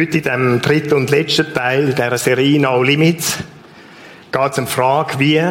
[0.00, 3.36] Heute in dem dritten und letzten Teil dieser Serie No Limits
[4.32, 5.42] geht es um die Frage, wie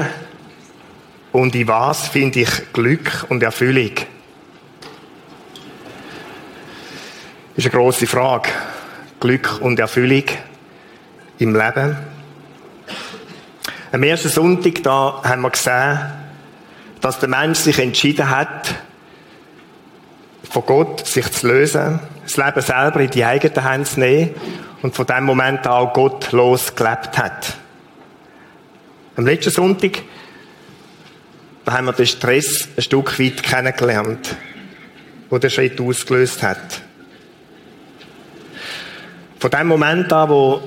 [1.32, 3.92] und in was finde ich Glück und Erfüllung?
[3.94, 4.06] Das
[7.58, 8.50] ist eine grosse Frage.
[9.20, 10.24] Glück und Erfüllung
[11.38, 11.98] im Leben.
[13.92, 16.00] Am ersten Sonntag da haben wir gesehen,
[17.02, 18.74] dass der Mensch sich entschieden hat,
[20.50, 24.36] von Gott sich zu lösen, das Leben selber in die eigenen Hände zu nehmen
[24.82, 27.56] und von dem Moment an auch gottlos gelebt hat.
[29.16, 30.02] Am letzten Sonntag
[31.70, 34.36] da haben wir den Stress ein Stück weit kennengelernt,
[35.30, 36.82] wo der Schritt ausgelöst hat.
[39.38, 40.62] Von dem Moment an, wo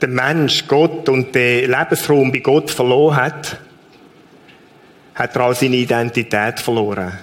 [0.00, 3.58] der Mensch Gott und den Lebensraum bei Gott verloren hat,
[5.16, 7.18] hat er auch seine Identität verloren.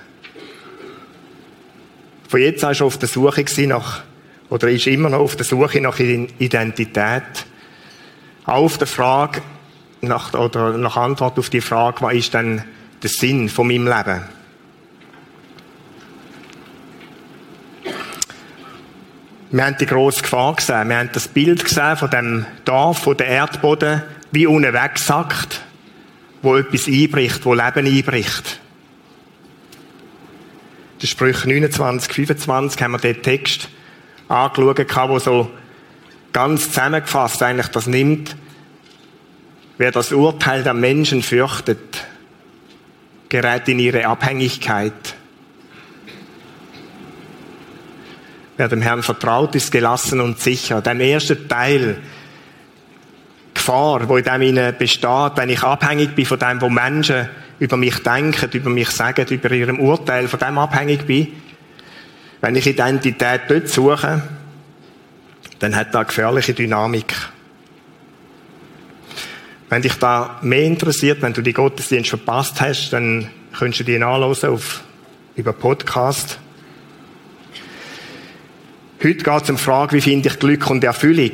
[2.36, 4.04] Von jetzt an war er auf der Suche nach,
[4.50, 7.24] oder ist immer noch auf der Suche nach Identität.
[8.44, 9.42] Auch auf der Frage,
[10.02, 12.62] nach, oder nach Antwort auf die Frage, was ist denn
[13.02, 14.26] der Sinn von meinem Leben?
[19.52, 20.90] Wir haben die grosse Gefahr gesehen.
[20.90, 25.62] Wir haben das Bild gesehen von dem Dorf, von der Erdboden, wie unten wegsackt,
[26.42, 28.60] wo etwas einbricht, wo Leben einbricht.
[31.06, 33.70] Der Sprüche 29, 25 haben wir den Text
[34.28, 35.52] angeschaut, wo so
[36.34, 38.36] ganz zusammengefasst eigentlich das nimmt.
[39.78, 42.08] Wer das Urteil der Menschen fürchtet,
[43.30, 45.14] gerät in ihre Abhängigkeit.
[48.58, 50.82] Wer dem Herrn vertraut, ist gelassen und sicher.
[50.82, 52.00] Der erste Teil,
[53.54, 58.00] Gefahr, wo in dem besteht, wenn ich abhängig bin von dem, wo Menschen über mich
[58.00, 61.28] denken, über mich sagen, über ihrem Urteil, von dem abhängig bin,
[62.42, 64.22] wenn ich Identität dort suche,
[65.60, 67.16] dann hat da gefährliche Dynamik.
[69.70, 73.98] Wenn dich da mehr interessiert, wenn du die Gottesdienst verpasst hast, dann könntest du die
[73.98, 74.84] nachlesen auf,
[75.36, 76.40] über Podcast.
[79.04, 81.32] Heute geht es um die Frage, wie finde ich Glück und Erfüllung?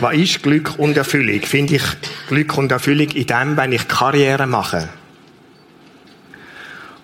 [0.00, 1.40] Was ist Glück und Erfüllung?
[1.40, 1.82] Finde ich
[2.28, 4.88] Glück und Erfüllung in dem, wenn ich Karriere mache?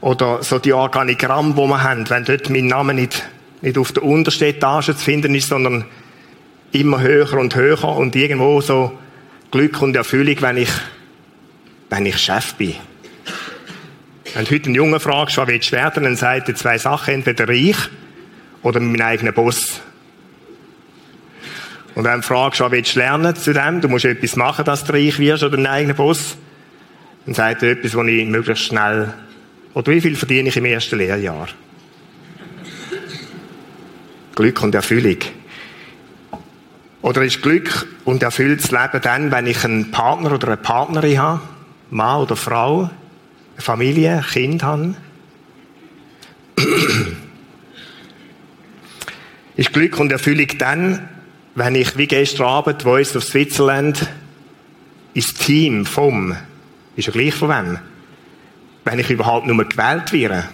[0.00, 3.24] Oder so die Organigramm, wo wir haben, wenn dort mein Name nicht,
[3.62, 5.86] nicht auf der untersten Etage zu finden ist, sondern
[6.70, 8.96] immer höher und höher und irgendwo so
[9.50, 10.70] Glück und Erfüllung, wenn ich,
[11.90, 12.74] wenn ich Chef bin.
[14.34, 17.14] Wenn du heute einen Jungen fragst, was willst du werden, dann sagt er zwei Sachen,
[17.14, 17.76] entweder reich
[18.62, 19.80] oder mein eigener Boss.
[21.94, 24.84] Und wenn du fragst, was willst du lernen zu dem, du musst etwas machen, dass
[24.84, 26.36] du reich wirst oder ein eigener Boss,
[27.24, 29.14] dann sagt er etwas, was ich möglichst schnell,
[29.74, 31.48] oder wie viel verdiene ich im ersten Lehrjahr?
[34.34, 35.18] Glück und Erfüllung.
[37.02, 41.40] Oder ist Glück und erfülltes Leben dann, wenn ich einen Partner oder eine Partnerin habe,
[41.90, 42.90] Mann oder Frau,
[43.54, 44.94] eine Familie, ein Kind habe?
[49.56, 51.08] ist Glück und Erfüllung dann,
[51.54, 54.08] wenn ich wie gestern Abend Voice of Switzerland
[55.14, 56.36] ins Team vom,
[56.96, 57.78] ist ja gleich von wem,
[58.84, 60.48] wenn ich überhaupt nur gewählt werde.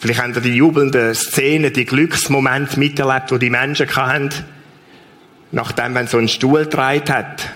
[0.00, 4.30] Vielleicht haben ihr die jubelnden Szenen, die Glücksmomente miterlebt, die die Menschen hatten,
[5.52, 7.48] nachdem man so einen Stuhl gedreht hat.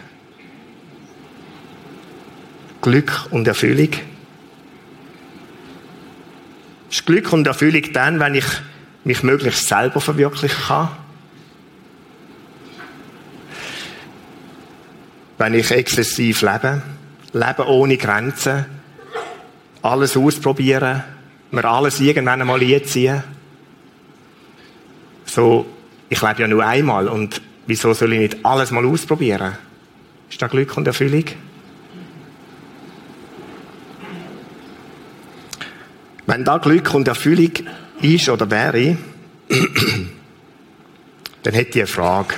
[2.83, 3.89] Glück und Erfüllung.
[6.89, 8.47] Ist Glück und Erfüllung dann, wenn ich
[9.07, 10.89] mich möglichst selber verwirklichen kann.
[15.39, 16.83] Wenn ich exzessiv lebe,
[17.33, 18.67] lebe ohne Grenzen,
[19.81, 21.05] alles ausprobieren,
[21.53, 23.23] mir alles irgendwann einmal einziehen.
[25.25, 25.67] So,
[26.09, 29.57] ich lebe ja nur einmal und wieso soll ich nicht alles mal ausprobieren?
[30.29, 31.27] Ist das Glück und Erfüllung?
[36.27, 37.53] Wenn da Glück und Erfüllung
[38.03, 38.97] ist oder wäre,
[41.43, 42.35] dann hätte ich eine Frage.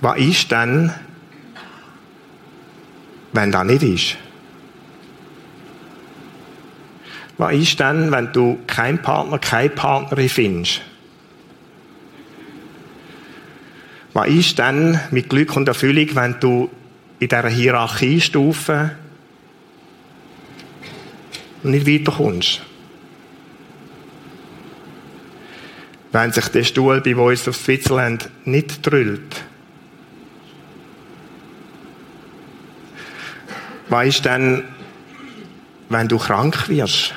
[0.00, 0.92] Was ist denn,
[3.32, 4.16] wenn das nicht ist?
[7.38, 10.82] Was ist denn, wenn du keinen Partner, keine Partnerin findest?
[14.12, 16.70] Was ist denn mit Glück und Erfüllung, wenn du
[17.18, 18.90] in dieser Hierarchiestufe
[21.62, 22.60] nicht weiterkommst?
[26.12, 29.44] Wenn sich der Stuhl bei Voice of Switzerland nicht drüllt.
[33.88, 34.62] Was ist denn,
[35.88, 37.14] wenn du krank wirst?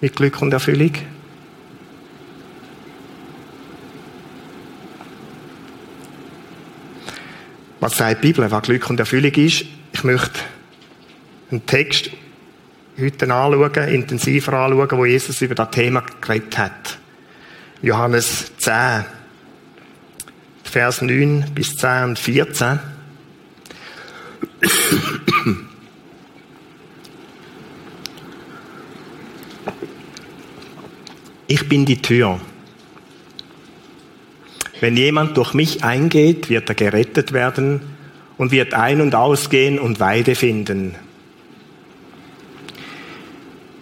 [0.00, 0.92] Mit Glück und Erfüllung?
[7.80, 9.64] Was sagt die Bibel, was Glück und Erfüllung ist?
[9.92, 10.40] Ich möchte
[11.50, 12.10] einen Text
[13.00, 16.95] heute anschauen, intensiver anschauen, wo Jesus über das Thema geredet hat.
[17.82, 19.04] Johannes 10,
[20.64, 22.78] Vers 9 bis 10 und 14.
[31.46, 32.40] Ich bin die Tür.
[34.80, 37.80] Wenn jemand durch mich eingeht, wird er gerettet werden
[38.36, 40.96] und wird ein- und ausgehen und Weide finden.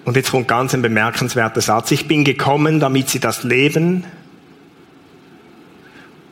[0.05, 1.91] Und jetzt kommt ganz ein bemerkenswerter Satz.
[1.91, 4.05] Ich bin gekommen, damit sie das Leben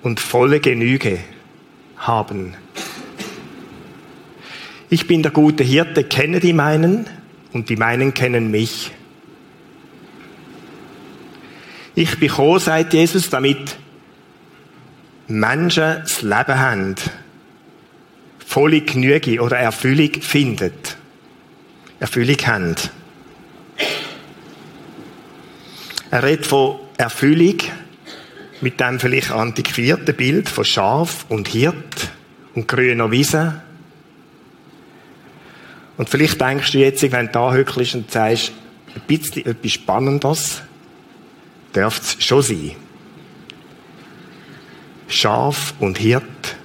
[0.02, 1.20] und volle Genüge
[1.96, 2.54] haben.
[4.90, 7.06] Ich bin der gute Hirte, kenne die meinen
[7.52, 8.90] und die meinen kennen mich.
[11.94, 13.76] Ich bin gekommen, sagt Jesus, damit
[15.28, 16.94] Menschen das Leben haben,
[18.46, 20.98] volle Genüge oder Erfüllung findet.
[22.00, 22.74] Erfüllung haben.
[26.12, 27.56] Er redet von Erfüllung
[28.60, 32.10] mit dem vielleicht antiquierten Bild von Schaf und Hirt
[32.54, 33.62] und grüner Wiese.
[35.96, 38.52] Und vielleicht denkst du jetzt, wenn du da hückelst und sagst,
[38.94, 40.62] ein bisschen etwas Spannendes,
[41.72, 42.72] darf es schon sein.
[45.08, 46.56] Schaf und Hirt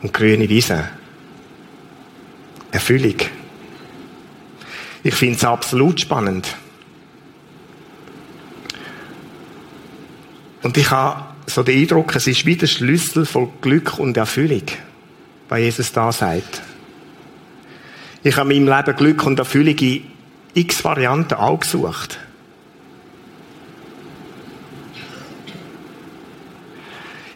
[0.00, 0.88] und grüne Wiese.
[2.72, 3.16] Erfüllung.
[5.02, 6.56] Ich finde es absolut spannend.
[10.62, 14.64] Und ich habe so den Eindruck, es ist wie der Schlüssel von Glück und Erfüllung,
[15.48, 16.62] was Jesus da sagt.
[18.22, 20.02] Ich habe in meinem Leben Glück und Erfüllung in
[20.54, 22.18] x Varianten auch gesucht.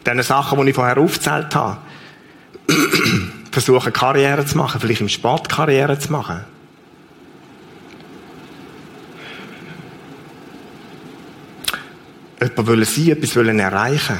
[0.05, 1.77] Diese Sachen, die ich vorher aufgezählt habe,
[3.51, 6.41] versuchen Karriere zu machen, vielleicht im Sport Karriere zu machen.
[12.41, 14.17] Jemand wollen sein, etwas wollen erreichen.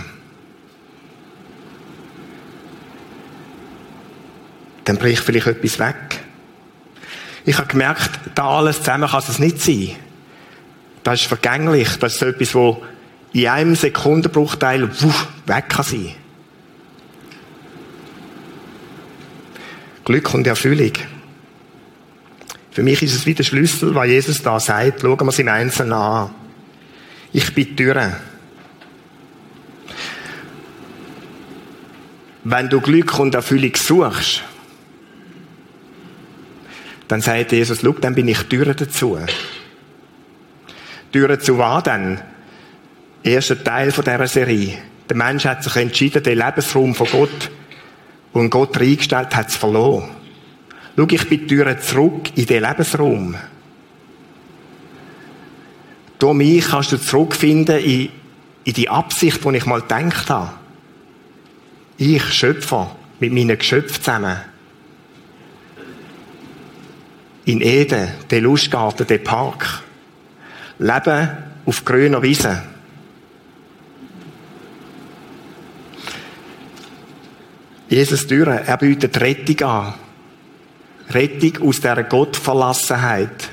[4.85, 6.21] Dann bricht vielleicht etwas weg.
[7.45, 9.95] Ich habe gemerkt, da alles zusammen kann es nicht sein.
[11.03, 11.97] Das ist vergänglich.
[11.99, 12.83] Das ist etwas, wo
[13.33, 16.15] in einem Sekundenbruchteil wuff, weg kann sein.
[20.05, 20.93] Glück und Erfüllung.
[22.71, 25.01] Für mich ist es wie der Schlüssel, was Jesus da sagt.
[25.01, 26.44] Schauen wir es im Einzelnen an.
[27.37, 28.15] Ich bin Tür.
[32.45, 34.41] Wenn du Glück und Erfüllung suchst,
[37.09, 39.19] dann sagt Jesus, schau, dann bin ich die Tür dazu.
[41.11, 42.21] Tür zu was denn?
[43.21, 44.77] Erster Teil dieser Serie.
[45.09, 47.51] Der Mensch hat sich entschieden, den Lebensraum von Gott,
[48.33, 50.09] den Gott reingestellt hat, zu verloren.
[50.95, 53.35] Schau, ich bin die Tür zurück in den Lebensraum.
[56.25, 58.09] Durch mich kannst du zurückfinden in,
[58.63, 60.53] in die Absicht, die ich mal gedacht habe.
[61.97, 64.37] Ich Schöpfer mit meinen Geschöpfen zusammen.
[67.45, 69.83] In Eden, der Lustgarten, der Park.
[70.79, 71.29] Leben
[71.63, 72.63] auf grüner Wiese.
[77.87, 79.93] Jesus Türe, er bietet Rettung an.
[81.11, 83.51] Rettung aus dieser Gottverlassenheit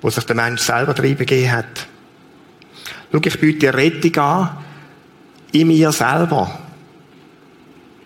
[0.00, 1.86] wo sich der Mensch selber gegeben hat.
[3.12, 4.50] Schau, ich biete Rettung an,
[5.52, 6.58] in mir selber.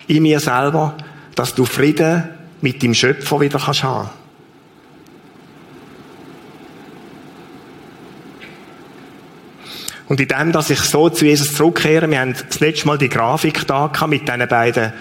[0.07, 0.97] In mir selber,
[1.35, 2.25] dass du Frieden
[2.61, 4.11] mit dem Schöpfer wieder kannst haben.
[10.07, 13.09] Und in dem, dass ich so zu Jesus zurückkehre, wir haben das letzte Mal die
[13.09, 14.93] Grafik da mit diesen beiden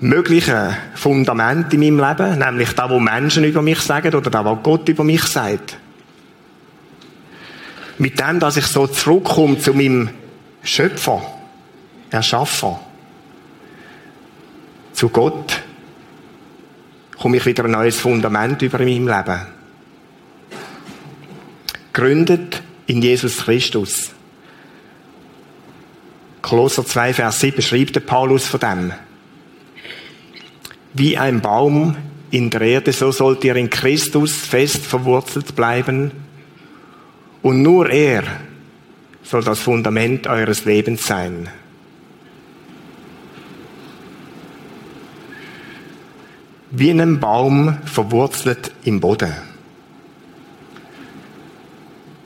[0.00, 4.56] möglichen Fundamenten in meinem Leben, nämlich da, wo Menschen über mich sagen oder da, wo
[4.56, 5.78] Gott über mich sagt
[7.98, 10.10] mit dem, dass ich so zurückkomme zu meinem
[10.62, 11.22] Schöpfer,
[12.10, 12.80] Erschaffer,
[14.92, 15.62] zu Gott,
[17.18, 19.46] komme ich wieder ein neues Fundament über in meinem Leben.
[21.92, 24.10] Gründet in Jesus Christus.
[26.42, 28.92] Kolosser 2, Vers 7 schreibt der Paulus von dem.
[30.92, 31.96] Wie ein Baum
[32.30, 36.23] in der Erde, so sollt ihr in Christus fest verwurzelt bleiben
[37.44, 38.24] und nur er
[39.22, 41.48] soll das Fundament eures Lebens sein.
[46.76, 49.32] wie ein Baum verwurzelt im Boden.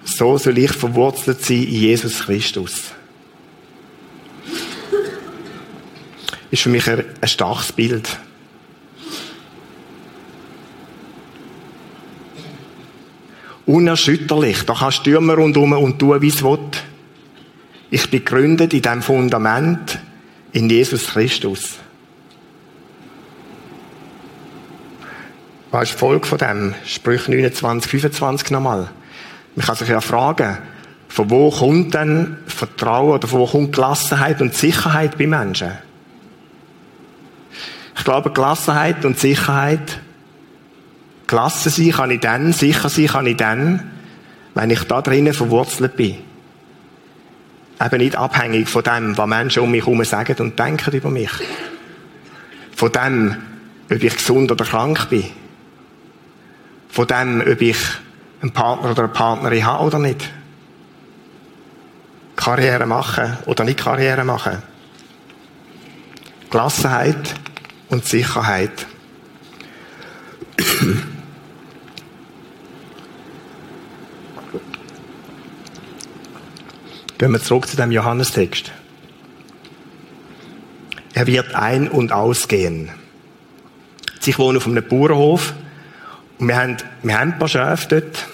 [0.05, 2.93] So soll ich verwurzelt sein in Jesus Christus.
[6.51, 8.19] Ist für mich ein, ein starkes Bild.
[13.69, 14.65] Unerschütterlich.
[14.65, 16.59] Da kannst du Stürme rundherum und tun, wie es will.
[17.91, 19.99] Ich bin gegründet in diesem Fundament
[20.53, 21.75] in Jesus Christus.
[25.71, 26.75] Was ist die Folge von dem?
[26.87, 28.89] Sprüch 29, 25 nochmal.
[29.55, 30.57] Man kann sich ja fragen,
[31.09, 35.73] von wo kommt denn Vertrauen oder von wo kommt Gelassenheit und Sicherheit bei Menschen?
[37.99, 40.01] Ich glaube, Gelassenheit und Sicherheit,
[41.29, 43.89] gelassen sein kann ich dann, sicher sein kann ich dann,
[44.55, 46.17] wenn ich da drinnen verwurzelt bin.
[47.81, 51.31] Eben nicht abhängig von dem, was Menschen um mich herum sagen und denken über mich.
[52.75, 53.37] Von dem,
[53.85, 55.25] ob ich gesund oder krank bin
[56.89, 57.79] von dem, ob ich
[58.41, 60.29] einen Partner oder eine Partnerin habe oder nicht.
[62.37, 64.63] Karriere machen oder nicht Karriere machen.
[66.51, 67.35] Gelassenheit
[67.89, 68.87] und Sicherheit.
[77.19, 78.71] Gehen wir zurück zu dem Johannestext.
[81.15, 82.91] Er wird ein- und ausgehen.
[84.25, 85.55] Ich wohne auf einem Bauernhof
[86.39, 88.27] und wir haben, wir haben ein paar Schafe dort.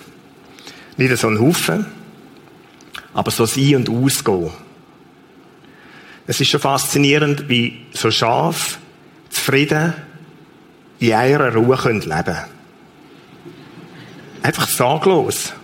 [0.99, 1.87] Nicht so einen Haufen,
[3.15, 4.51] aber so ein und ausgehen.
[6.27, 8.77] Es ist schon faszinierend, wie so Schafe
[9.31, 9.95] zufrieden
[10.99, 12.37] in ihrer Ruhe leben können.
[14.43, 15.55] Einfach sorglos.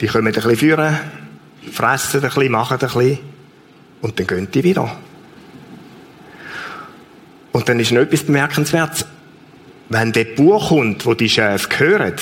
[0.00, 0.98] Die kommen ein bisschen führen,
[1.70, 3.18] fressen ein bisschen, machen ein bisschen
[4.02, 4.96] und dann gehen die wieder.
[7.52, 9.06] Und dann ist noch etwas bemerkenswertes
[9.88, 12.14] wenn der Bauer kommt, wo die Schafe gehören,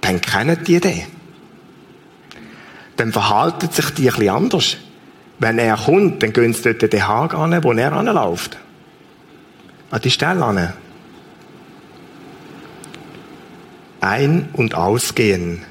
[0.00, 1.02] dann kennen die den.
[2.96, 4.76] Dann verhalten sich die ein bisschen anders.
[5.38, 8.56] Wenn er kommt, dann gehen sie dort den Hag an, wo er anläuft.
[9.90, 10.72] An die Stelle an.
[14.00, 15.62] Ein- und ausgehen.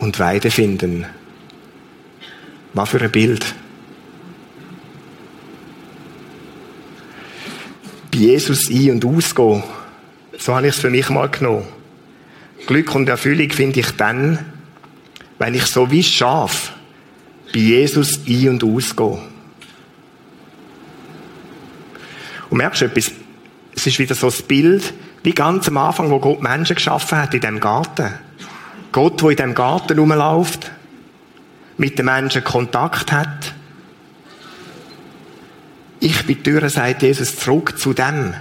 [0.00, 1.06] Und Weide finden.
[2.74, 3.54] Was für ein Bild.
[8.10, 9.62] bei Jesus ein- und ausgehen.
[10.38, 11.66] So habe ich es für mich mal genommen.
[12.66, 14.38] Glück und Erfüllung finde ich dann,
[15.38, 16.72] wenn ich so wie Schaf
[17.52, 19.18] bei Jesus ein- und ausgehe.
[22.50, 23.12] Und merkst du etwas?
[23.74, 24.92] Es ist wieder so das Bild,
[25.22, 28.12] wie ganz am Anfang, wo Gott Menschen geschaffen hat in dem Garten.
[28.92, 30.70] Gott, wo in dem Garten rumläuft,
[31.76, 33.54] mit den Menschen Kontakt hat,
[36.00, 38.34] ich bin die Tür, sagt Jesus, zurück zu dem.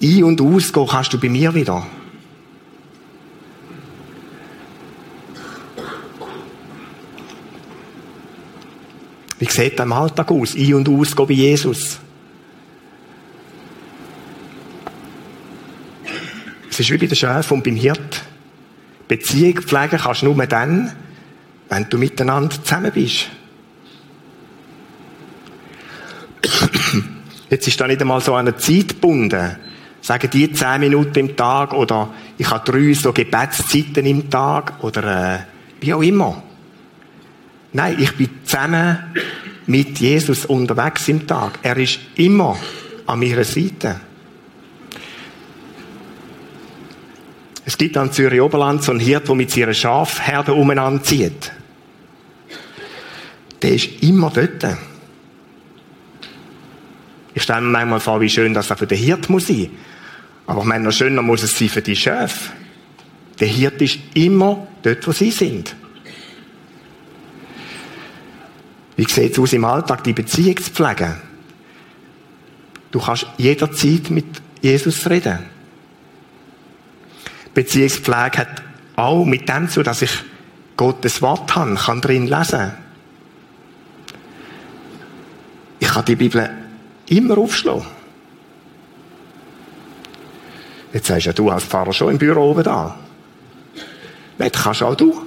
[0.00, 1.84] Ein- und ausgehen kannst du bei mir wieder.
[9.40, 10.54] Wie sieht das im Alltag aus?
[10.54, 11.98] Ein- und ausgehen bei Jesus.
[16.74, 18.24] Es ist wie bei der Schäfer und beim Hirt.
[19.06, 20.90] Beziehung pflegen kannst du nur dann,
[21.68, 23.28] wenn du miteinander zusammen bist.
[27.48, 29.54] Jetzt ist da nicht einmal so eine Zeit gebunden.
[30.00, 35.36] Sagen die zehn Minuten im Tag oder ich habe drei so Gebetszeiten im Tag oder
[35.36, 35.38] äh,
[35.80, 36.42] wie auch immer.
[37.72, 38.98] Nein, ich bin zusammen
[39.68, 41.60] mit Jesus unterwegs im Tag.
[41.62, 42.58] Er ist immer
[43.06, 44.00] an meiner Seite.
[47.66, 51.52] Es gibt an Zürich Oberland so einen Hirt, der mit seiner Schafherde umeinander zieht.
[53.62, 54.76] Der ist immer dort.
[57.32, 59.70] Ich stelle mir manchmal vor, wie schön das auch für den Hirt muss sein.
[60.46, 62.52] Aber ich meine, noch schöner muss es sein für die Schafe.
[63.40, 65.74] Der Hirt ist immer dort, wo sie sind.
[68.96, 71.14] Wie sieht es aus im Alltag, die Beziehung zu pflegen?
[72.92, 74.26] Du kannst jederzeit mit
[74.60, 75.53] Jesus reden.
[77.54, 78.62] Beziehungspflege hat
[78.96, 80.10] auch mit dem zu, dass ich
[80.76, 82.72] Gottes Wort habe, kann drin lesen.
[85.78, 86.50] Ich kann die Bibel
[87.08, 87.86] immer aufschlagen.
[90.92, 92.96] Jetzt sagst ja du als Pfarrer schon im Büro oben da.
[94.38, 95.26] Das kannst auch du.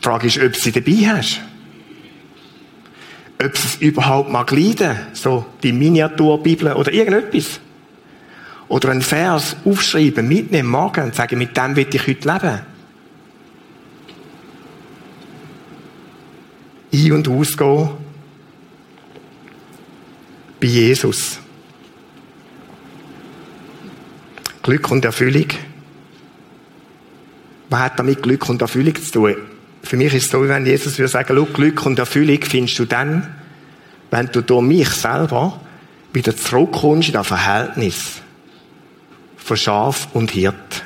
[0.00, 1.40] Die Frage ist, ob du sie dabei hast.
[3.42, 7.60] Ob sie es überhaupt mal leiden, so die Miniaturbibel oder irgendetwas.
[8.74, 12.60] Oder einen Vers aufschreiben, mitnehmen, morgen und sagen, mit dem will ich heute leben.
[16.92, 17.90] ein- und ausgehen
[20.60, 21.38] bei Jesus.
[24.64, 25.46] Glück und Erfüllung.
[27.70, 29.36] Was hat damit Glück und Erfüllung zu tun?
[29.84, 33.36] Für mich ist es so, wenn Jesus würde sagen, Glück und Erfüllung findest du dann,
[34.10, 35.60] wenn du durch mich selber
[36.12, 38.23] wieder zurückkommst in das Verhältnis
[39.44, 40.84] von Schaf und Hirt.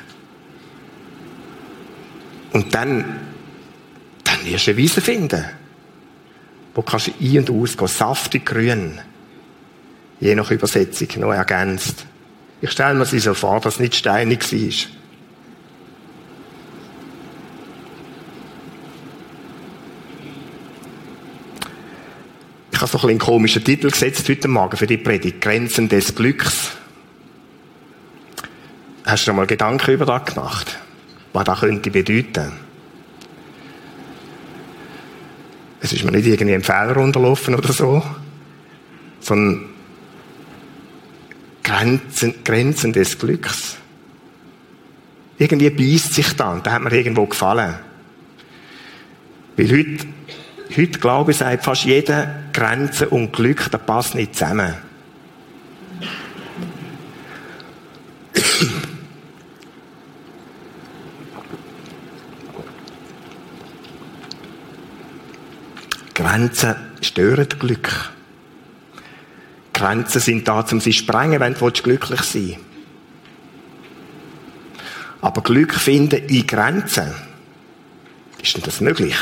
[2.51, 3.19] Und dann,
[4.25, 5.45] dann wirst du eine Wiese finden,
[6.75, 8.99] wo kannst du ein- und ausgehen, saftig grün,
[10.19, 12.05] je nach Übersetzung noch ergänzt.
[12.59, 14.59] Ich stelle mir sie so vor, dass es nicht steinig war.
[22.71, 25.39] Ich habe so einen komischen Titel gesetzt heute Morgen für die Predigt.
[25.39, 26.71] Grenzen des Glücks.
[29.09, 30.77] Hast du schon mal Gedanken über das gemacht?
[31.33, 32.51] Was das könnte bedeuten?
[35.81, 38.03] Es ist mir nicht irgendwie ein Fehler unterlaufen oder so,
[39.19, 39.69] sondern
[41.63, 43.77] Grenzen, Grenzen des Glücks.
[45.39, 47.79] Irgendwie beißt sich dann, da hat mir irgendwo gefallen.
[49.57, 50.05] Weil heute,
[50.77, 54.75] heute glaube ich, sagt fast jeder, Grenzen und Glück, das passt nicht zusammen.
[66.39, 68.13] Grenzen stören Glück.
[69.73, 72.59] Grenzen sind da, um sie zu sprengen, wenn du glücklich sein willst.
[75.19, 77.13] Aber Glück finden in Grenzen,
[78.41, 79.17] ist denn das möglich?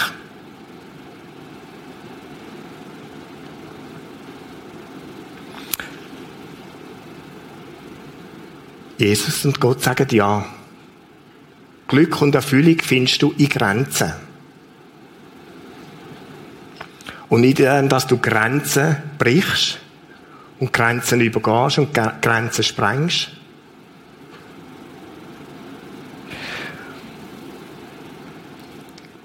[8.99, 10.45] Jesus und Gott sagen ja.
[11.87, 14.26] Glück und Erfüllung findest du in Grenzen.
[17.29, 19.79] Und nicht dass du Grenzen brichst
[20.59, 23.31] und Grenzen übergehst und Grenzen sprengst.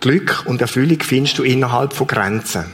[0.01, 2.65] Glück und Erfüllung findest du innerhalb von Grenzen.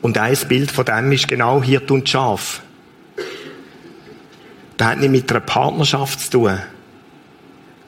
[0.00, 2.62] Und ein Bild von dem ist genau Hirt und Schaf.
[4.76, 6.58] Das hat nicht mit einer Partnerschaft zu tun.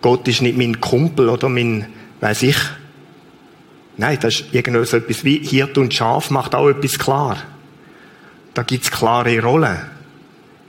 [0.02, 1.86] Gott ist nicht mein Kumpel oder mein,
[2.20, 2.56] weiß ich.
[3.96, 7.36] Nein, das ist irgendwie so etwas wie Hirt und Schaf macht auch etwas klar.
[8.54, 9.78] Da gibt's klare Rollen.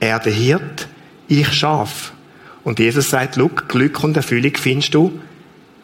[0.00, 0.88] Er der Hirt,
[1.28, 2.12] ich Schaf.
[2.62, 5.18] Und Jesus sagt, Look, Glück und Erfüllung findest du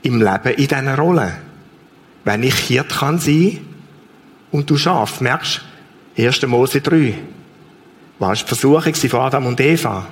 [0.03, 1.33] im Leben in diesen Rollen.
[2.24, 3.59] Wenn ich Hirt kann sein
[4.50, 5.62] und du Schaf, merkst
[6.16, 6.46] du, 1.
[6.46, 7.14] Mose 3.
[8.18, 10.07] Was die Versuchung von Adam und Eva?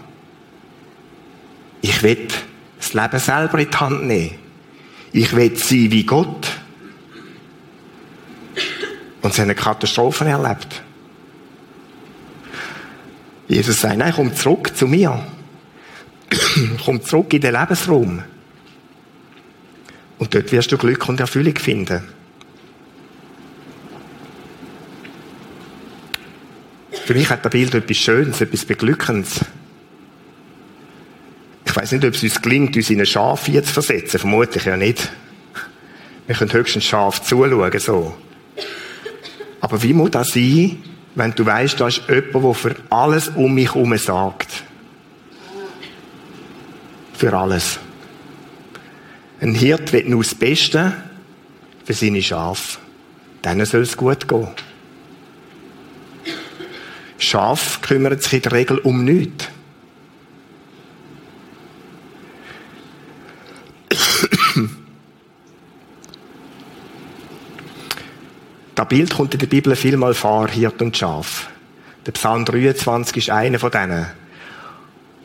[1.80, 2.28] Ich will
[2.78, 4.34] das Leben selber in die Hand nehmen.
[5.12, 6.57] Ich will sein wie Gott.
[9.28, 10.82] Und sie haben Katastrophen erlebt.
[13.46, 15.22] Jesus sagt, nein, komm zurück zu mir.
[16.82, 18.22] komm zurück in den Lebensraum.
[20.16, 22.08] Und dort wirst du Glück und Erfüllung finden.
[27.04, 29.44] Für mich hat das Bild etwas Schönes, etwas Beglückendes.
[31.66, 34.20] Ich weiß nicht, ob es uns gelingt, uns in ein Schaf zu versetzen.
[34.20, 35.12] Vermutlich ja nicht.
[36.26, 38.16] Wir können höchstens scharf zuschauen, so.
[39.60, 40.82] Aber wie muss das sein,
[41.14, 44.64] wenn du weißt, da ist jemand, der für alles um mich herum sagt?
[47.14, 47.80] Für alles.
[49.40, 50.92] Ein Hirt will nur das Beste
[51.84, 52.78] für seine Schafe.
[53.44, 54.48] Denen soll es gut gehen.
[57.18, 59.48] Schaf kümmert sich in der Regel um nichts.
[68.78, 71.48] Das Bild kommt in der Bibel vielmal vor, Hirt und Schaf.
[72.06, 74.06] Der Psalm 23 ist einer von denen.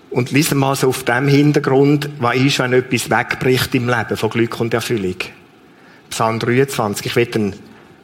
[0.09, 4.31] Und lesen mal so auf dem Hintergrund, was ist, wenn etwas wegbricht im Leben von
[4.31, 5.17] Glück und Erfüllung.
[6.09, 7.55] Psalm 23, ich will ihn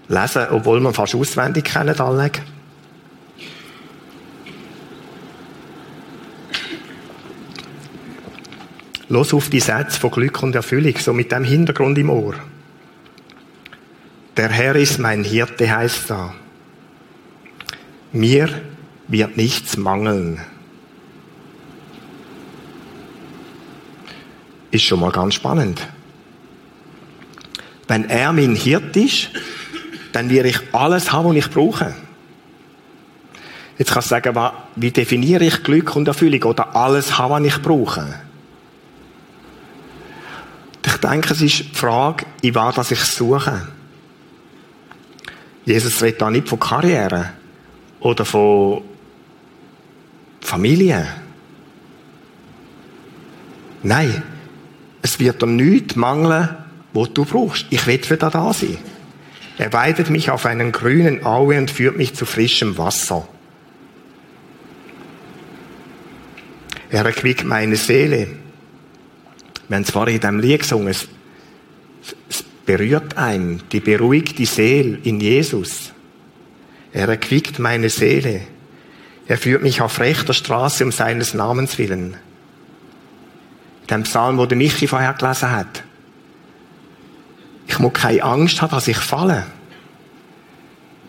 [0.08, 2.32] lesen, obwohl man fast auswendig kennt, alle.
[9.08, 12.36] Los auf die Sätze von Glück und Erfüllung, so mit dem Hintergrund im Ohr.
[14.40, 16.34] Der Herr ist mein Hirte, heißt da.
[18.14, 18.62] Mir
[19.10, 20.40] wird nichts mangeln.
[24.72, 25.86] Ist schon mal ganz spannend.
[27.90, 29.30] Wenn er mein Hirt ist,
[30.14, 31.94] dann werde ich alles haben, was ich brauche.
[33.78, 37.62] Jetzt kannst du sagen, wie definiere ich Glück und Erfüllung oder alles haben, was ich
[37.62, 38.22] brauche?
[40.86, 43.79] Ich denke, es ist die Frage, in was ich suche.
[45.70, 47.30] Jesus redet da nicht von Karriere
[48.00, 48.82] oder von
[50.42, 51.08] Familie.
[53.84, 54.24] Nein,
[55.04, 56.50] es wird dir nichts mangeln,
[56.92, 57.68] was du brauchst.
[57.70, 58.80] Ich will für da sein.
[59.60, 63.28] Er weidet mich auf einen grünen Aue und führt mich zu frischem Wasser.
[66.90, 68.28] Er erquickt meine Seele.
[69.68, 70.96] Wir haben vorhin in diesem Lied gesungen.
[72.70, 75.92] Berührt einen, die beruhigt die Seele in Jesus.
[76.94, 78.42] Er erquickt meine Seele.
[79.26, 82.16] Er führt mich auf rechter Straße um seines Namens willen.
[83.90, 85.84] Dem Psalm, wo der Michi vorher gelesen hat.
[87.68, 89.48] Ich muss keine Angst haben, dass ich falle.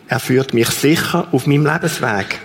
[0.08, 2.40] Er führt mich sicher auf meinem Lebensweg.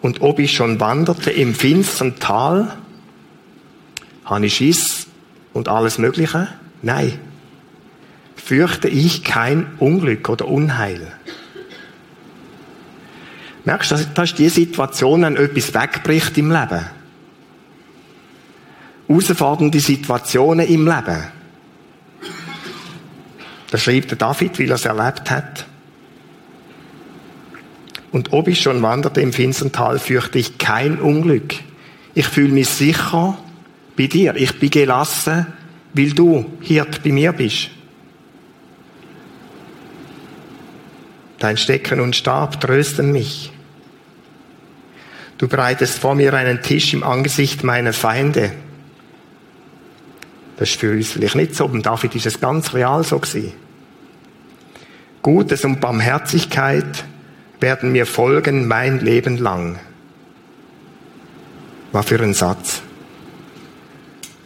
[0.00, 2.78] Und ob ich schon wanderte im finstern Tal,
[4.24, 4.93] habe ich Schiss
[5.54, 6.48] und alles Mögliche?
[6.82, 7.18] Nein.
[8.36, 11.12] Fürchte ich kein Unglück oder Unheil.
[13.64, 16.84] Merkst du, das ist die Situation, wenn etwas wegbricht im Leben.
[19.08, 21.24] Herausfordernde Situationen im Leben.
[23.70, 25.66] Da schreibt der David, weil er es erlebt hat.
[28.12, 31.54] Und ob ich schon wanderte im finstern Tal, fürchte ich kein Unglück.
[32.14, 33.36] Ich fühle mich sicher
[33.96, 34.34] bei dir.
[34.36, 35.46] Ich bin gelassen,
[35.92, 37.70] weil du Hirt bei mir bist.
[41.38, 43.52] Dein Stecken und Stab trösten mich.
[45.36, 48.52] Du bereitest vor mir einen Tisch im Angesicht meiner Feinde.
[50.56, 53.52] Das ist für uns vielleicht nicht so, beim David ist es ganz real so gewesen.
[55.20, 57.04] Gutes und Barmherzigkeit
[57.60, 59.78] werden mir folgen mein Leben lang.
[61.92, 62.83] War für ein Satz.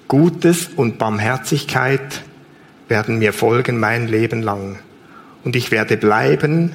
[0.09, 2.23] Gutes und Barmherzigkeit
[2.88, 4.79] werden mir folgen mein Leben lang.
[5.44, 6.73] Und ich werde bleiben,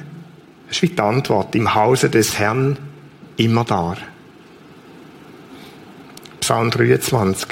[0.68, 2.78] das ist wie die Antwort, im Hause des Herrn
[3.38, 3.98] immer da.
[6.40, 7.50] Psalm 23.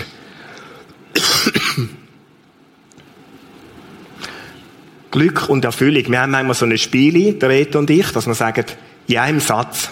[5.12, 6.08] Glück und Erfüllung.
[6.08, 8.66] Wir haben manchmal so ein Spiel, der Reto und ich, dass wir sagen,
[9.08, 9.90] in einem Satz,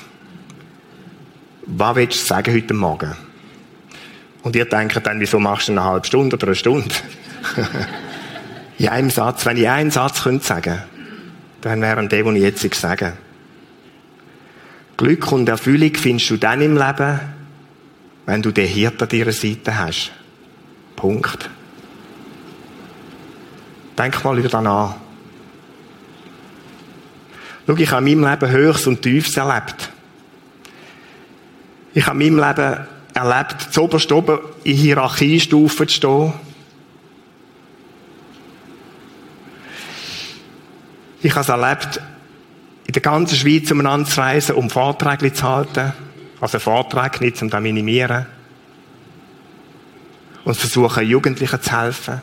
[1.66, 3.29] was willst du sagen heute Morgen?
[4.44, 6.94] Und ihr denkt dann, wieso machst du eine halbe Stunde oder eine Stunde?
[8.78, 10.80] in einem Satz, wenn ich einen Satz könnte sagen,
[11.62, 13.14] dann wäre der, den ich jetzt sage.
[14.96, 17.20] Glück und Erfüllung findest du dann im Leben,
[18.26, 20.12] wenn du den Hirt an deiner Seite hast.
[20.96, 21.50] Punkt.
[23.98, 24.96] Denk mal über das an.
[27.68, 29.90] Schau, ich habe in meinem Leben Höchst und Tiefes erlebt.
[31.94, 32.88] Ich habe in meinem Leben
[33.20, 36.34] erlebt, zu oberst oben in Hierarchiestufen zu stehen.
[41.22, 42.02] Ich habe es erlebt,
[42.88, 45.94] in der ganzen Schweiz umeinander zu reisen, um Vorträge zu halten.
[46.42, 48.26] Also Vorträge nicht, um das minimieren.
[50.46, 52.22] Und versuchen, Jugendlichen zu helfen.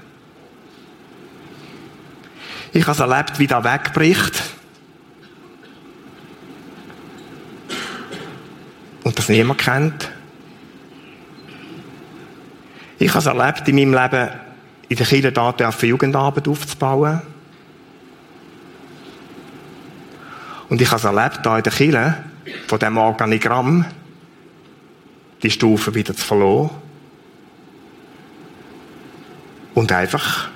[2.72, 4.42] Ich habe es erlebt, wie das wegbricht.
[9.04, 10.10] Und das niemand kennt.
[12.98, 14.30] Ich habe es erlebt, in meinem Leben
[14.88, 17.20] in der Kirche da für Jugendarbeit aufzubauen.
[20.68, 22.16] Und ich habe es erlebt, da in der Kirche,
[22.66, 23.84] von diesem Organigramm,
[25.42, 26.70] die Stufe wieder zu verloren.
[29.74, 30.48] Und einfach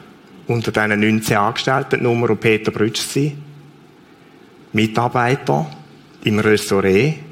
[0.47, 3.37] unter diesen 19 Angestellten Nummer Peter Brütschsi,
[4.73, 5.67] Mitarbeiter
[6.25, 7.30] im Restaurant.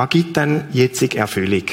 [0.00, 1.64] Was gibt denn jetzige Erfüllung?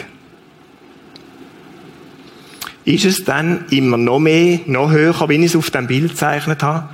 [2.83, 6.61] Ist es dann immer noch mehr, noch höher, wie ich es auf dem Bild gezeichnet
[6.61, 6.89] habe,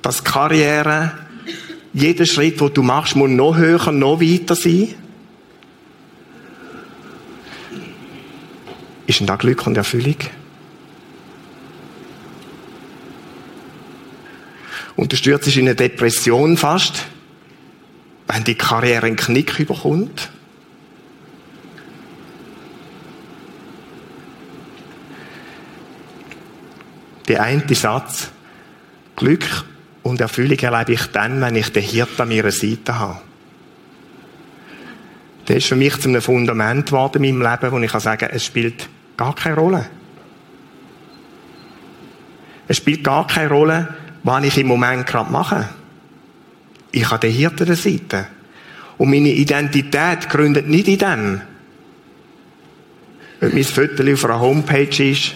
[0.00, 1.12] dass Karriere,
[1.92, 4.94] jeder Schritt, den du machst, muss noch höher, noch weiter sein?
[9.06, 10.16] Ist denn da Glück und Erfüllung?
[14.96, 17.04] Und du stürzt in eine Depression fast,
[18.28, 20.30] wenn die Karriere einen Knick überkommt.
[27.28, 28.30] Der eine Satz,
[29.16, 29.64] Glück
[30.02, 33.20] und Erfüllung erlebe ich dann, wenn ich den Hirt an meiner Seite habe.
[35.48, 38.28] Der ist für mich zu einem Fundament geworden in meinem Leben, wo ich kann sagen,
[38.32, 39.86] es spielt gar keine Rolle.
[42.66, 45.68] Es spielt gar keine Rolle, was ich im Moment gerade mache.
[46.92, 48.26] Ich habe den Hirt an der Seite.
[48.96, 51.40] Und meine Identität gründet nicht in dem.
[53.40, 55.34] Wenn mein Foto auf einer Homepage ist,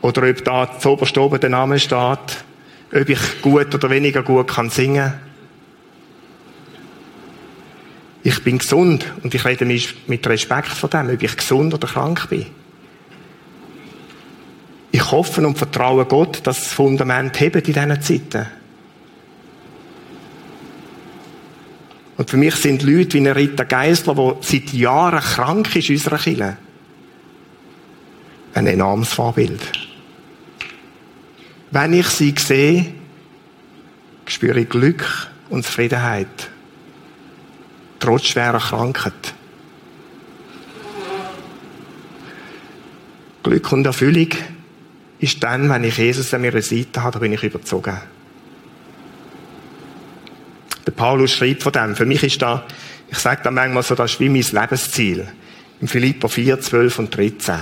[0.00, 2.44] Oder ob da zu oberst oben der Name steht,
[2.92, 5.14] ob ich gut oder weniger gut kann singen.
[8.22, 12.28] Ich bin gesund und ich rede mit Respekt von dem, ob ich gesund oder krank
[12.28, 12.46] bin.
[14.90, 18.46] Ich hoffe und vertraue Gott, dass das Fundament hebt in diesen Zeiten.
[22.16, 26.18] Und für mich sind Leute wie ein Rita Geisler, der seit Jahren krank ist unserer
[26.18, 26.56] Kirche,
[28.54, 29.87] ein enormes Vorbild.
[31.70, 32.94] Wenn ich sie sehe,
[34.26, 35.04] spüre ich Glück
[35.50, 36.50] und Zufriedenheit.
[37.98, 39.34] Trotz schwerer Krankheit.
[43.42, 44.28] Glück und Erfüllung
[45.18, 47.96] ist dann, wenn ich Jesus an meiner Seite habe, da bin ich überzogen.
[50.86, 51.96] Der Paulus schreibt von dem.
[51.96, 52.64] Für mich ist da,
[53.10, 55.28] ich sage da manchmal so, das ist wie mein Lebensziel.
[55.80, 57.56] Im Philippa 4, 12 und 13.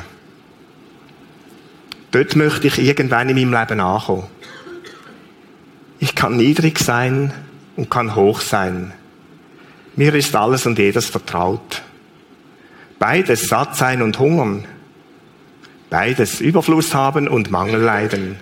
[2.17, 4.25] Dort möchte ich irgendwann in meinem Leben ankommen.
[5.99, 7.31] Ich kann niedrig sein
[7.77, 8.95] und kann hoch sein.
[9.97, 11.83] Mir ist alles und jedes vertraut.
[12.99, 14.65] Beides satt sein und hungern.
[15.91, 18.37] Beides Überfluss haben und Mangel leiden.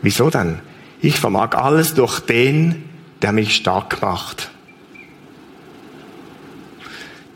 [0.00, 0.60] Wieso denn?
[1.02, 2.88] Ich vermag alles durch den,
[3.20, 4.50] der mich stark macht.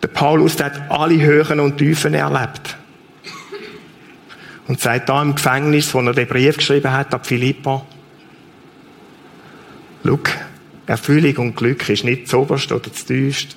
[0.02, 2.78] Der Paulus der hat alle Höhen und Tiefen erlebt.
[4.70, 7.84] Und seit da im Gefängnis, wo er den Brief geschrieben hat an Philippa,
[10.04, 10.18] schau,
[10.86, 13.56] Erfüllung und Glück ist nicht zu oberst oder zu tiefst.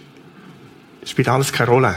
[1.06, 1.96] Spielt alles keine Rolle.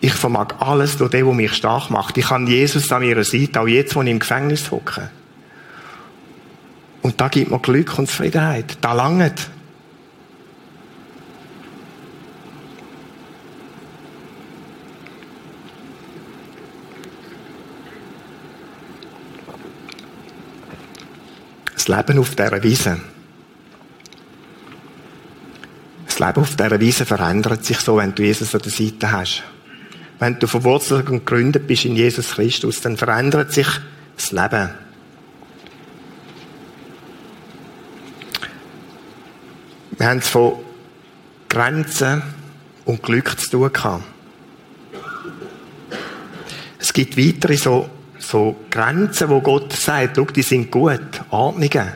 [0.00, 2.16] Ich vermag alles durch den, der mich stark macht.
[2.16, 5.10] Ich kann Jesus an meiner Seite, auch jetzt, wo ich im Gefängnis hocke.
[7.02, 8.78] Und da gibt mir Glück und Zufriedenheit.
[8.82, 9.50] Da langt.
[21.88, 23.00] Das Leben auf dieser Wiese.
[26.04, 29.42] Das Leben auf dieser Wiese verändert sich so, wenn du Jesus an der Seite hast.
[30.18, 33.66] Wenn du verwurzelt und gegründet bist in Jesus Christus, dann verändert sich
[34.16, 34.68] das Leben.
[39.96, 40.58] Wir haben es von
[41.48, 42.22] Grenzen
[42.84, 44.04] und Glück zu tun gehabt.
[46.78, 47.88] Es gibt weitere so,
[48.28, 51.92] so Grenzen, wo Gott sagt, schau, die sind gut, Ordnungen.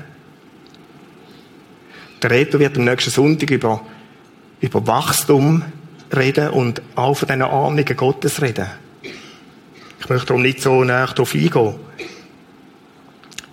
[2.23, 3.83] Der Reto wird am nächsten Sonntag über,
[4.63, 5.63] über Wachstum
[6.11, 8.67] reden und auch von diesen Ahnungen Gottes reden.
[10.01, 11.75] Ich möchte darum nicht so näher darauf eingehen.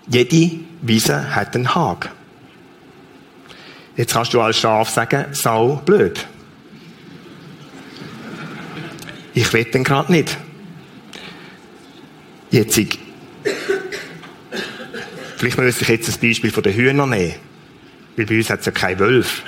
[0.07, 2.11] Jede Wiese hat einen Haken.
[3.97, 6.25] Jetzt kannst du als Schaf sagen, sau blöd.
[9.33, 10.37] Ich will den gerade nicht.
[12.51, 12.99] Jetzt, ich,
[15.37, 17.35] vielleicht müsste ich jetzt ein Beispiel von den Hühnern nehmen.
[18.15, 19.43] Weil bei uns hat es ja keine Wölfe.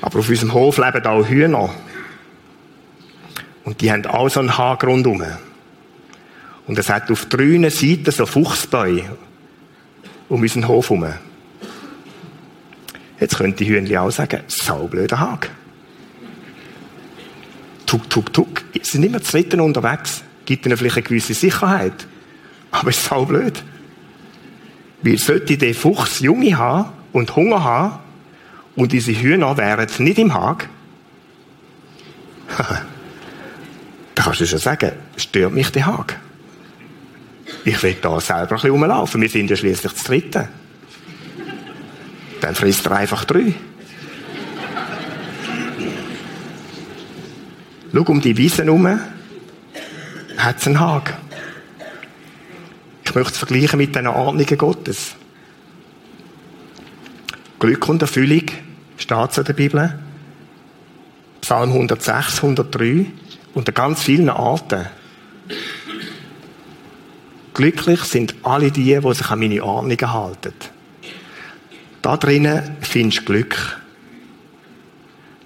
[0.00, 1.74] Aber auf unserem Hof leben auch Hühner.
[3.64, 5.24] Und die haben auch so einen Hag rundherum.
[6.66, 9.16] Und es hat auf drei Seiten so Fuchsbäume
[10.28, 11.12] um unseren Hof herum.
[13.20, 15.50] Jetzt könnte die Hühnchen auch sagen, saublöder Hag.
[17.86, 18.64] Tuk, tuk, tuk.
[18.74, 20.22] Sie sind immer zu dritten unterwegs.
[20.46, 22.06] Gibt ihnen vielleicht eine gewisse Sicherheit.
[22.70, 23.62] Aber es ist saublöd.
[25.02, 27.98] Weil sollte der Fuchs Junge haben und Hunger haben,
[28.76, 30.68] und diese Hühner wären nicht im Hag,
[34.14, 36.18] da kannst du schon sagen, stört mich der Hag.
[37.64, 39.20] Ich will da selber ein bisschen rumlaufen.
[39.20, 40.48] Wir sind ja schließlich das Dritte.
[42.40, 43.54] Dann frisst er einfach drei.
[47.92, 49.00] Schau um die Wiese herum,
[50.46, 51.16] hat es einen Hag.
[53.04, 55.16] Ich möchte es vergleichen mit den Ordnungen Gottes.
[57.58, 58.44] Glück und Erfüllung
[58.96, 59.98] steht in der Bibel.
[61.40, 63.06] Psalm 106, 103
[63.54, 64.86] unter ganz vielen Arten.
[67.54, 70.52] Glücklich sind alle die, die sich an meine Ordnungen halten.
[72.02, 73.80] Da drinnen findest du Glück.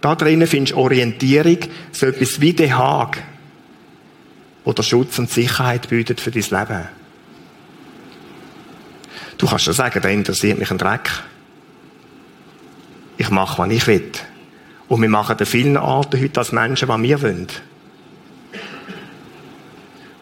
[0.00, 1.58] Da drinnen findest du Orientierung,
[1.92, 3.22] so etwas wie der Hag,
[4.64, 6.88] oder Schutz und Sicherheit bietet für dein Leben.
[9.38, 11.10] Du kannst schon sagen, da interessiert mich ein Dreck.
[13.16, 14.12] Ich mache, was ich will.
[14.88, 17.46] Und wir machen an vielen Arten heute als Menschen, was wir wollen.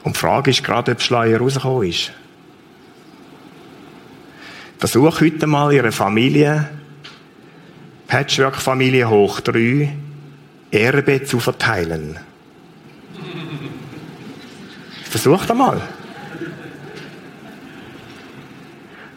[0.05, 2.13] Und die Frage ist gerade, ob Schleier rausgekommen ist.
[4.79, 6.69] Versuch heute mal Ihre Familie,
[8.07, 9.93] Patchwork-Familie hoch drei,
[10.71, 12.19] Erbe zu verteilen.
[15.09, 15.81] Versuch mal.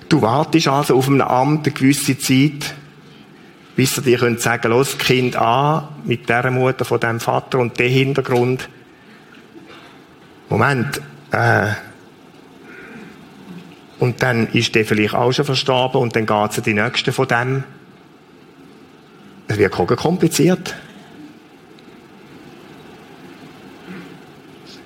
[0.07, 2.73] Du wartest also auf einem Amt eine gewisse Zeit,
[3.75, 7.79] bis sie dir können sagen, los, Kind A, mit der Mutter von deinem Vater und
[7.79, 8.67] dem Hintergrund.
[10.49, 11.01] Moment,
[11.31, 11.67] äh,
[13.99, 17.27] und dann ist der vielleicht auch schon verstorben und dann geht es die Nächste von
[17.27, 17.63] dem.
[19.47, 20.75] Es wird kompliziert.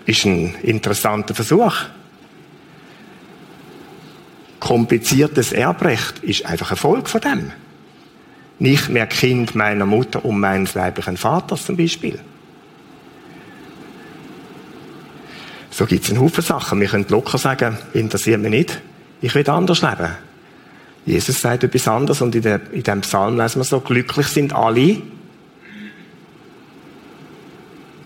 [0.05, 1.73] Ist ein interessanter Versuch.
[4.59, 7.51] Kompliziertes Erbrecht ist einfach ein Folge von dem.
[8.57, 12.19] Nicht mehr Kind meiner Mutter und meines leiblichen Vaters zum Beispiel.
[15.71, 16.79] So gibt es einen Haufen Sachen.
[16.79, 18.81] Wir können locker sagen, interessiert mich nicht.
[19.21, 20.15] Ich will anders leben.
[21.05, 25.01] Jesus sagt etwas anderes und in, der, dem Psalm lesen wir so, glücklich sind alle,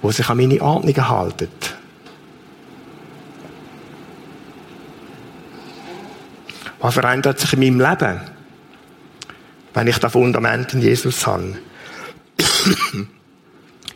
[0.01, 1.47] wo sich an meine Ordnungen halten.
[6.79, 8.21] Was verändert sich in meinem Leben,
[9.73, 11.57] wenn ich das Fundament in Jesus habe?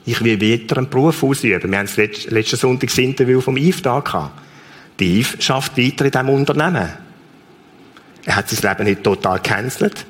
[0.06, 1.72] ich will weiter einen Beruf ausüben.
[1.72, 4.42] Wir haben das letzten Sonntag das Interview vom Yves da gehabt.
[5.00, 6.90] Die Yves schafft weiter in diesem Unternehmen.
[8.26, 10.06] Er hat sein Leben nicht total gecancelt,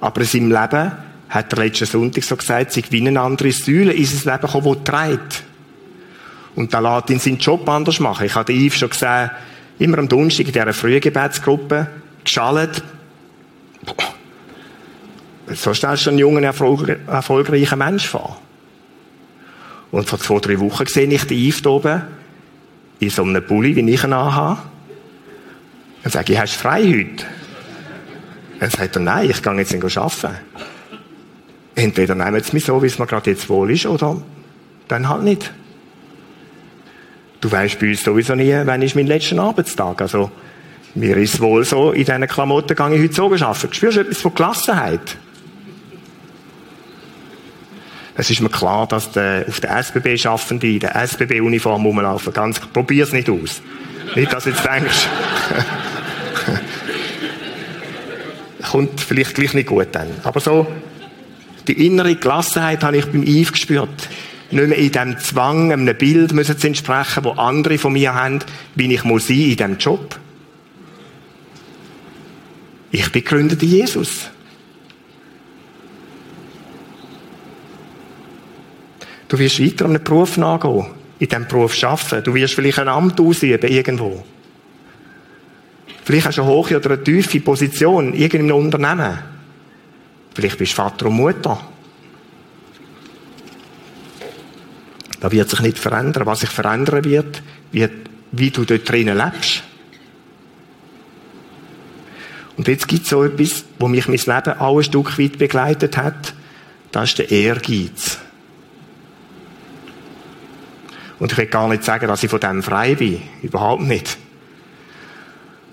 [0.00, 0.92] aber in seinem Leben
[1.28, 4.84] hat er letzten Sonntag so gesagt, sie eine andere Säule in sein Leben gekommen, die
[4.84, 5.44] trägt.
[6.54, 8.26] Und da lässt ihn seinen Job anders machen.
[8.26, 9.30] Ich habe den Yves schon gesehen,
[9.78, 11.88] immer am Donnerstag in dieser frühen Gebetsgruppe,
[12.24, 12.82] geschallt.
[15.48, 18.40] So stellst du einen jungen, erfolgreichen Mensch vor.
[19.90, 22.02] Und vor zwei, drei Wochen sehe ich den Yves oben
[23.00, 24.62] in so einem Pulli, wie ich ihn anhabe.
[26.02, 27.26] Dann sage ich, hast du frei heute?
[28.58, 30.36] Dann sagt er, nein, ich gehe jetzt nicht arbeiten.
[31.74, 34.22] Entweder nehmen sie mich so, wie es mir gerade jetzt wohl ist, oder
[34.88, 35.52] dann halt nicht.
[37.40, 40.00] Du weißt bei uns sowieso nie, wann ist mein letzter Arbeitstag.
[40.00, 40.30] Also,
[40.94, 43.72] mir ist wohl so, in diesen Klamotten gehe ich heute so arbeiten.
[43.72, 45.16] Spürst du etwas von Gelassenheit?
[48.14, 52.32] Es ist mir klar, dass der, auf der SBB Schaffende in der SBB-Uniform rumlaufen.
[52.32, 53.62] Ganz, probier's nicht aus.
[54.14, 55.08] Nicht, dass du jetzt denkst,
[58.70, 60.08] kommt vielleicht gleich nicht gut dann.
[60.24, 60.66] Aber so,
[61.68, 64.08] die innere Gelassenheit habe ich beim Yves gespürt.
[64.50, 68.40] Nicht mehr in dem Zwang, einem Bild müssen zu entsprechen, wo andere von mir haben,
[68.74, 70.18] wie ich muss sein in diesem Job.
[72.92, 74.28] Ich in Jesus.
[79.28, 82.22] Du wirst weiter einem Beruf nachgehen, in diesem Beruf arbeiten.
[82.22, 84.22] Du wirst vielleicht ein Amt ausüben irgendwo.
[86.04, 89.18] Vielleicht hast du eine hohe oder eine tiefe Position in irgendeinem Unternehmen.
[90.34, 91.58] Vielleicht bist du Vater und Mutter.
[95.18, 96.26] Da wird sich nicht verändern.
[96.26, 97.92] Was sich verändern wird, wird,
[98.32, 99.62] wie du dort drinnen lebst.
[102.56, 105.96] Und jetzt gibt es so etwas, wo mich mein Leben auch ein Stück weit begleitet
[105.96, 106.34] hat.
[106.90, 108.18] Das ist der Ehrgeiz.
[111.18, 113.22] Und ich will gar nicht sagen, dass ich von dem frei bin.
[113.42, 114.18] Überhaupt nicht.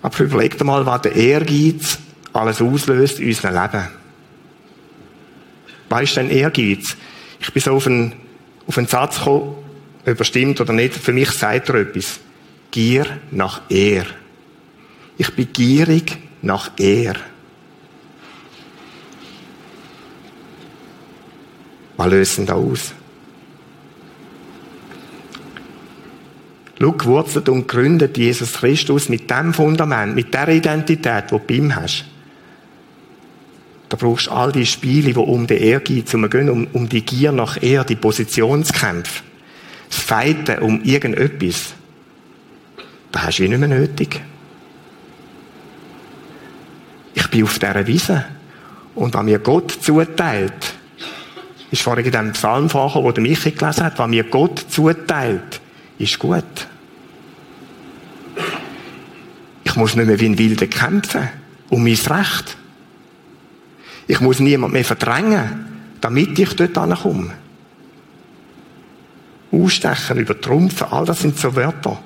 [0.02, 1.98] Aber überleg dir mal, was der Ehrgeiz
[2.32, 3.88] alles auslöst in unserem Leben.
[5.89, 6.96] Was ist denn Ehrgeiz?
[7.42, 8.13] Ich bin so auf einen,
[8.68, 9.56] auf einen Satz gekommen,
[10.06, 10.94] ob er stimmt oder nicht.
[10.94, 12.20] Für mich sagt er etwas.
[12.72, 14.06] Gier nach Ehr.
[15.18, 17.15] Ich bin gierig nach Ehr.
[21.97, 22.93] Was löst denn da aus?
[26.80, 31.56] Schau, gewurzelt und gegründet Jesus Christus mit dem Fundament, mit der Identität, die du bei
[31.56, 32.06] ihm hast.
[33.89, 37.32] Da brauchst du all die Spiele, die um den Ehrgeiz gehen, um, um die Gier
[37.32, 39.24] nach Ehr, die Positionskämpfe,
[39.89, 41.74] das Feiten um irgendetwas.
[43.11, 44.22] Da hast du wie nicht mehr nötig.
[47.16, 48.26] Ich bin auf dieser Wiese.
[48.96, 50.74] Und was mir Gott zuteilt,
[51.72, 55.62] ist vorhin in dem Psalm vorgekommen, der Michi gelesen hat, was mir Gott zuteilt,
[55.98, 56.44] ist gut.
[59.64, 61.30] Ich muss nicht mehr wie ein Wilder kämpfen
[61.70, 62.58] um mein Recht.
[64.08, 65.68] Ich muss niemand mehr verdrängen,
[66.02, 67.32] damit ich dort ankomme.
[69.52, 72.02] Ausstechen, übertrumpfen, all das sind so Wörter.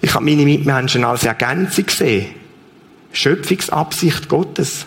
[0.00, 2.43] Ich habe meine Mitmenschen als Ergänzung gesehen.
[3.14, 4.86] Schöpfungsabsicht Gottes.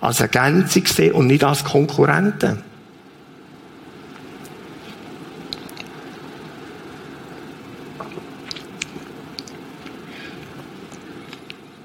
[0.00, 2.62] Als Ergänzung gesehen und nicht als Konkurrenten.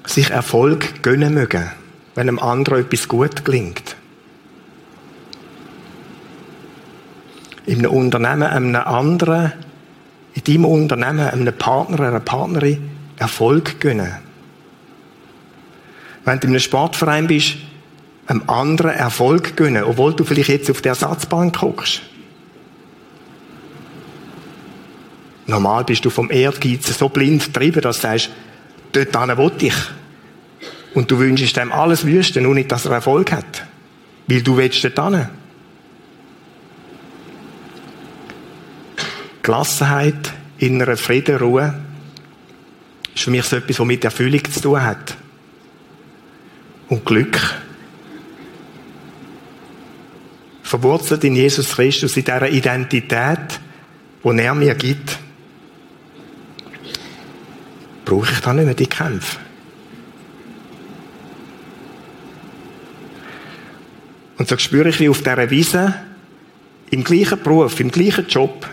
[0.06, 1.70] sich Erfolg gönnen mögen,
[2.14, 3.96] wenn einem anderen etwas gut gelingt.
[7.66, 9.52] in einem Unternehmen einem anderen,
[10.34, 14.25] in deinem Unternehmen einem Partner, einer Partnerin Erfolg gönnen.
[16.26, 17.54] Wenn du in einem Sportverein bist,
[18.26, 22.02] einem anderen Erfolg gönnen, obwohl du vielleicht jetzt auf der Ersatzbank guckst.
[25.46, 28.30] Normal bist du vom Ehrgeiz so blind getrieben, dass du sagst,
[28.90, 29.74] dort will ich.
[30.94, 33.64] Und du wünschst dem alles Wüste, nur nicht, dass er Erfolg hat.
[34.26, 35.28] Weil du willst dort hin.
[39.44, 41.72] Gelassenheit, innerer Frieden, Ruhe,
[43.14, 45.16] ist für mich so etwas, was mit Erfüllung zu tun hat.
[46.88, 47.38] Und Glück.
[50.62, 53.60] Verwurzelt in Jesus Christus, in dieser Identität,
[54.24, 55.18] die er mir gibt,
[58.04, 59.38] brauche ich dann nicht mehr die Kämpfe.
[64.38, 65.94] Und so spüre ich, wie auf dieser Wiese,
[66.90, 68.66] im gleichen Beruf, im gleichen Job,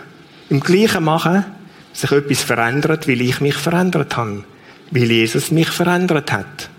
[0.49, 1.45] im gleichen Machen,
[1.93, 4.43] sich etwas verändert, weil ich mich verändert habe.
[4.91, 6.69] Weil Jesus mich verändert hat.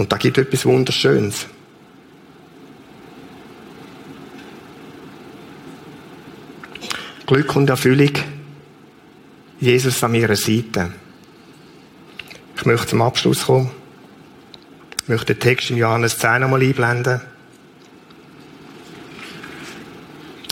[0.00, 1.46] Und da gibt etwas Wunderschönes.
[7.26, 8.12] Glück und Erfüllung.
[9.60, 10.94] Jesus an meiner Seite.
[12.56, 13.70] Ich möchte zum Abschluss kommen.
[15.02, 17.20] Ich möchte den Text in Johannes 10 nochmal einblenden.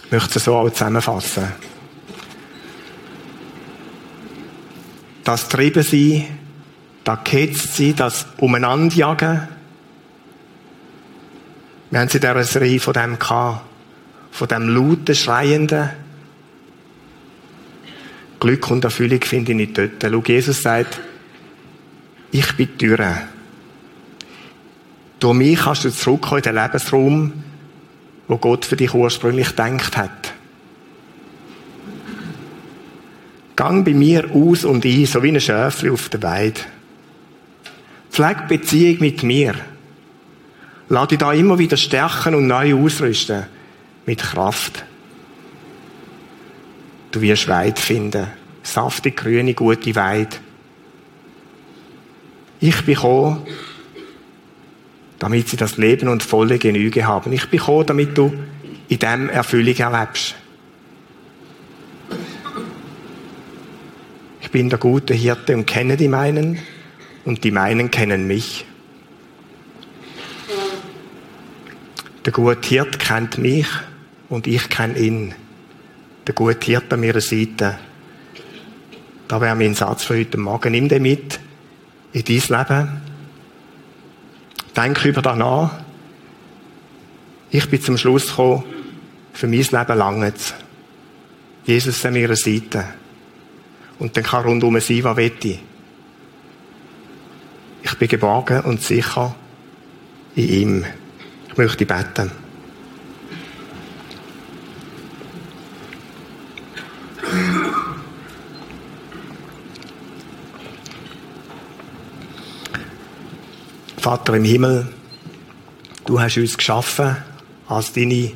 [0.04, 1.54] Ich möchte es so auch zusammenfassen.
[5.24, 6.37] Das Treiben
[7.08, 9.48] sein, das Ketzt sein, das Umeinanderjagen.
[11.90, 13.64] Wir haben sie in dieser Serie von dem gehabt.
[14.30, 15.90] Von dem lauten, schreienden.
[18.40, 20.02] Glück und Erfüllung finde ich nicht dort.
[20.02, 21.00] Schau, Jesus sagt,
[22.30, 23.22] ich bin die Tür.
[25.18, 27.32] Durch mich kannst du zurückkommen in den Lebensraum,
[28.28, 30.34] wo Gott für dich ursprünglich gedacht hat.
[33.56, 36.60] Gang bei mir aus und ein, so wie ein Schäfchen auf der Weide.
[38.18, 39.54] Pfleg Beziehung mit mir.
[40.88, 43.44] Lass dich da immer wieder stärken und neu ausrüsten.
[44.06, 44.84] Mit Kraft.
[47.12, 48.26] Du wirst Weid finden.
[48.64, 50.34] Saftig, grüne, gute Weide.
[52.58, 53.46] Ich bin gekommen,
[55.20, 57.32] damit sie das Leben und volle Genüge haben.
[57.32, 58.32] Ich bin gekommen, damit du
[58.88, 60.34] in dem Erfüllung erlebst.
[64.40, 66.58] Ich bin der gute Hirte und kenne die meinen
[67.28, 68.64] und die meinen kennen mich.
[72.24, 73.66] Der gute Hirte kennt mich
[74.30, 75.34] und ich kenne ihn.
[76.26, 77.78] Der gute Hirte an meiner Seite.
[79.28, 80.72] Da wäre mein Satz für heute Morgen.
[80.72, 81.38] Nimm den mit
[82.14, 83.02] in dein Leben
[84.74, 85.80] Denke über das nach.
[87.50, 88.64] Ich bin zum Schluss gekommen,
[89.34, 90.32] für mein Leben lange
[91.66, 92.86] Jesus an meiner Seite.
[93.98, 95.58] Und dann kann rundum sein, was will
[97.88, 97.98] ich.
[97.98, 99.34] Bin geborgen und sicher
[100.34, 100.84] in ihm.
[101.48, 102.30] Ich möchte beten.
[113.98, 114.88] Vater im Himmel,
[116.06, 117.16] du hast uns geschaffen
[117.66, 118.32] als deine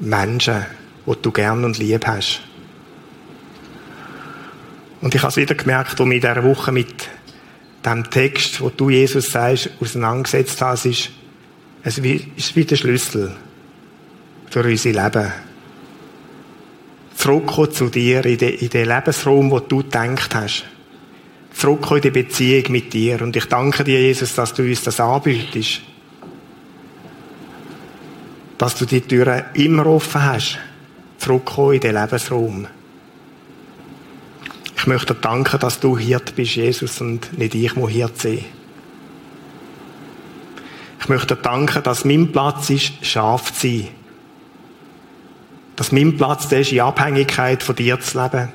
[0.00, 0.66] Menschen,
[1.06, 2.40] die du gern und lieb hast.
[5.00, 7.08] Und ich habe es wieder gemerkt, als ich in dieser Woche mit
[7.84, 11.10] dem Text, wo du Jesus sagst, auseinandergesetzt hast, ist,
[11.82, 13.32] es ist wie der Schlüssel
[14.50, 15.32] für unser Leben.
[17.16, 20.64] Zurückkommen zu dir in den, in den Lebensraum, wo du gedacht hast
[21.60, 23.20] zurück in die Beziehung mit dir.
[23.22, 25.82] Und ich danke dir, Jesus, dass du uns das anbietest.
[28.58, 30.58] Dass du die Türen immer offen hast.
[31.18, 32.66] Zurückkommen in den Lebensraum.
[34.80, 38.46] Ich möchte dir danken, dass du Hirt bist, Jesus, und nicht ich muss Hirt sein.
[40.98, 43.88] Ich möchte dir danken, dass mein Platz ist, scharf zu sein.
[45.76, 48.48] Dass mein Platz ist, in Abhängigkeit von dir zu leben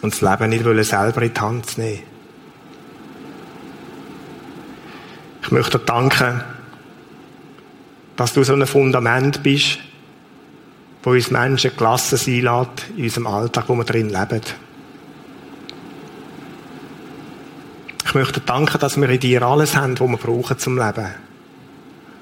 [0.00, 2.02] und das Leben nicht selber in die Hand zu nehmen.
[5.42, 6.40] Ich möchte dir danken,
[8.14, 9.80] dass du so ein Fundament bist,
[11.02, 14.67] wo uns Menschen gelassen sein lässt in unserem Alltag, wo wir drin leben.
[18.08, 21.08] Ich möchte danken, dass wir in dir alles haben, was wir brauchen zum Leben.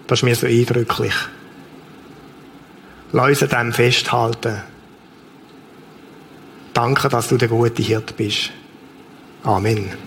[0.09, 1.15] Das ist mir so eindrücklich.
[3.13, 4.63] Lass uns dem festhalten.
[6.75, 8.51] Danke, dass du der gute Hirt bist.
[9.45, 10.06] Amen.